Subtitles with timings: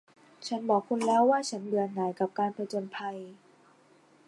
[0.47, 3.17] ฉันบอกคุณแล้วว่าฉันเบื่อหน่ายกับการผจญภัย